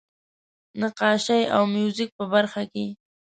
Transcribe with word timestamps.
نقاشۍ 0.79 1.41
او 1.55 1.61
موزیک 1.73 2.09
په 2.17 2.25
برخه 2.33 2.61
کې. 2.71 2.85